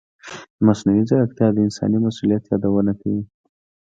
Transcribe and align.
مصنوعي 0.65 1.03
ځیرکتیا 1.09 1.47
د 1.53 1.57
انساني 1.65 1.97
مسؤلیت 2.05 2.43
یادونه 2.51 2.93
کوي. 3.01 3.21